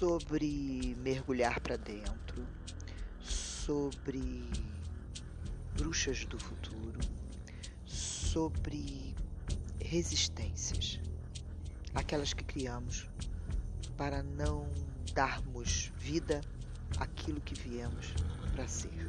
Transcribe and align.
sobre 0.00 0.96
mergulhar 1.02 1.60
para 1.60 1.76
dentro, 1.76 2.46
sobre 3.22 4.48
bruxas 5.76 6.24
do 6.24 6.38
futuro, 6.38 6.98
sobre 7.84 9.14
resistências, 9.78 10.98
aquelas 11.94 12.32
que 12.32 12.42
criamos 12.42 13.10
para 13.98 14.22
não 14.22 14.66
darmos 15.12 15.92
vida 15.98 16.40
àquilo 16.98 17.38
que 17.42 17.52
viemos 17.52 18.14
para 18.54 18.66
ser. 18.66 19.06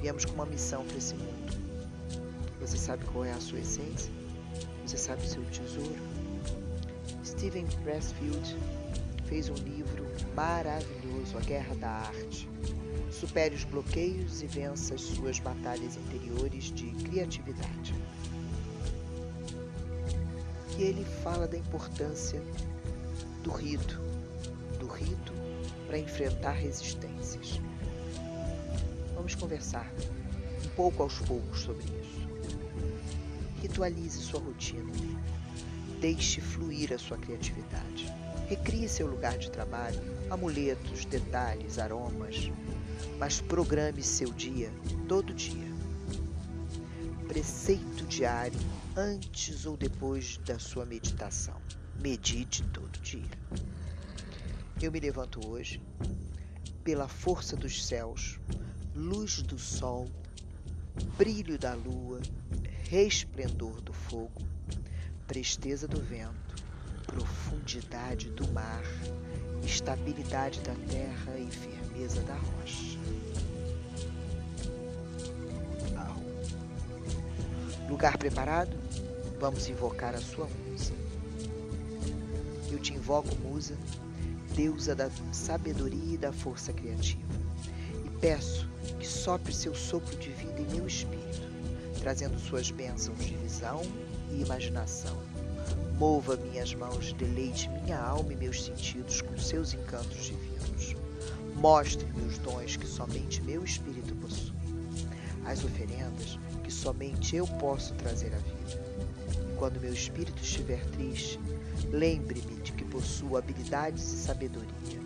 Viemos 0.00 0.24
com 0.24 0.32
uma 0.32 0.46
missão 0.46 0.84
para 0.86 0.96
esse 0.96 1.14
mundo. 1.14 1.52
Você 2.58 2.76
sabe 2.76 3.04
qual 3.04 3.24
é 3.24 3.30
a 3.30 3.40
sua 3.40 3.60
essência? 3.60 4.12
Você 4.84 4.98
sabe 4.98 5.22
o 5.22 5.28
seu 5.28 5.44
tesouro? 5.44 6.02
Steven 7.24 7.66
Pressfield 7.84 8.56
fez 9.32 9.48
um 9.48 9.54
livro 9.54 10.06
maravilhoso, 10.36 11.38
A 11.38 11.40
Guerra 11.40 11.74
da 11.76 11.88
Arte. 11.88 12.46
Supere 13.10 13.54
os 13.54 13.64
bloqueios 13.64 14.42
e 14.42 14.46
vença 14.46 14.94
as 14.94 15.00
suas 15.00 15.38
batalhas 15.38 15.96
interiores 15.96 16.64
de 16.64 16.90
criatividade. 17.08 17.94
E 20.76 20.82
ele 20.82 21.02
fala 21.22 21.48
da 21.48 21.56
importância 21.56 22.42
do 23.42 23.50
rito, 23.50 23.98
do 24.78 24.86
rito 24.86 25.32
para 25.86 25.98
enfrentar 25.98 26.52
resistências. 26.52 27.58
Vamos 29.14 29.34
conversar 29.34 29.90
um 30.62 30.68
pouco 30.76 31.04
aos 31.04 31.18
poucos 31.20 31.60
sobre 31.60 31.84
isso. 31.84 32.28
Ritualize 33.62 34.18
sua 34.18 34.40
rotina. 34.40 34.92
Deixe 36.02 36.38
fluir 36.38 36.92
a 36.92 36.98
sua 36.98 37.16
criatividade. 37.16 38.12
Recrie 38.52 38.86
seu 38.86 39.06
lugar 39.06 39.38
de 39.38 39.50
trabalho, 39.50 39.98
amuletos, 40.28 41.06
detalhes, 41.06 41.78
aromas, 41.78 42.50
mas 43.18 43.40
programe 43.40 44.02
seu 44.02 44.30
dia 44.30 44.70
todo 45.08 45.32
dia. 45.32 45.72
Preceito 47.26 48.04
diário 48.04 48.60
antes 48.94 49.64
ou 49.64 49.74
depois 49.74 50.36
da 50.44 50.58
sua 50.58 50.84
meditação. 50.84 51.58
Medite 51.98 52.62
todo 52.64 53.00
dia. 53.00 53.30
Eu 54.82 54.92
me 54.92 55.00
levanto 55.00 55.40
hoje 55.48 55.80
pela 56.84 57.08
força 57.08 57.56
dos 57.56 57.82
céus, 57.82 58.38
luz 58.94 59.40
do 59.40 59.58
sol, 59.58 60.06
brilho 61.16 61.58
da 61.58 61.72
lua, 61.72 62.20
resplendor 62.90 63.80
do 63.80 63.94
fogo, 63.94 64.42
presteza 65.26 65.88
do 65.88 66.02
vento, 66.02 66.51
profundidade 67.06 68.30
do 68.30 68.46
mar, 68.52 68.84
estabilidade 69.64 70.60
da 70.60 70.74
terra 70.88 71.38
e 71.38 71.50
firmeza 71.50 72.20
da 72.22 72.34
rocha. 72.34 72.92
Lugar 77.92 78.16
preparado? 78.16 78.74
Vamos 79.38 79.68
invocar 79.68 80.14
a 80.14 80.18
sua 80.18 80.46
musa. 80.46 80.94
Eu 82.70 82.78
te 82.78 82.94
invoco, 82.94 83.36
musa, 83.36 83.76
deusa 84.56 84.94
da 84.94 85.10
sabedoria 85.30 86.14
e 86.14 86.16
da 86.16 86.32
força 86.32 86.72
criativa, 86.72 87.20
e 88.02 88.08
peço 88.18 88.66
que 88.98 89.06
sopre 89.06 89.52
seu 89.52 89.74
sopro 89.74 90.16
de 90.16 90.30
vida 90.30 90.62
em 90.62 90.74
meu 90.74 90.86
espírito, 90.86 91.42
trazendo 92.00 92.38
suas 92.38 92.70
bênçãos 92.70 93.18
de 93.18 93.36
visão 93.36 93.82
e 94.30 94.40
imaginação. 94.40 95.16
Mova 95.98 96.36
minhas 96.36 96.74
mãos, 96.74 97.12
deleite 97.12 97.68
minha 97.68 97.98
alma 97.98 98.32
e 98.32 98.36
meus 98.36 98.64
sentidos 98.64 99.20
com 99.20 99.36
seus 99.38 99.72
encantos 99.74 100.24
divinos. 100.24 100.96
Mostre 101.54 102.06
meus 102.14 102.38
dons 102.38 102.76
que 102.76 102.86
somente 102.86 103.42
meu 103.42 103.62
espírito 103.62 104.14
possui. 104.16 104.56
As 105.44 105.62
oferendas 105.64 106.38
que 106.64 106.72
somente 106.72 107.36
eu 107.36 107.46
posso 107.46 107.94
trazer 107.94 108.32
à 108.34 108.38
vida. 108.38 108.82
E 109.50 109.56
quando 109.56 109.80
meu 109.80 109.92
espírito 109.92 110.42
estiver 110.42 110.84
triste, 110.86 111.38
lembre-me 111.90 112.56
de 112.62 112.72
que 112.72 112.84
possuo 112.84 113.36
habilidades 113.36 114.12
e 114.12 114.16
sabedoria 114.16 115.00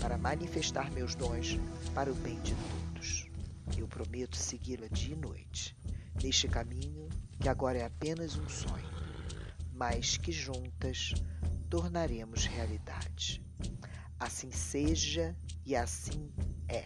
para 0.00 0.16
manifestar 0.16 0.90
meus 0.90 1.14
dons 1.14 1.58
para 1.94 2.10
o 2.10 2.14
bem 2.14 2.40
de 2.40 2.54
todos. 2.54 3.28
Eu 3.76 3.86
prometo 3.86 4.36
segui-la 4.36 4.88
dia 4.88 5.14
e 5.14 5.18
noite, 5.18 5.76
neste 6.22 6.48
caminho 6.48 7.08
que 7.38 7.48
agora 7.48 7.78
é 7.78 7.84
apenas 7.84 8.36
um 8.36 8.48
sonho, 8.48 8.89
mas 9.80 10.18
que 10.18 10.30
juntas 10.30 11.14
tornaremos 11.70 12.44
realidade. 12.44 13.42
Assim 14.18 14.50
seja 14.50 15.34
e 15.64 15.74
assim 15.74 16.30
é. 16.68 16.84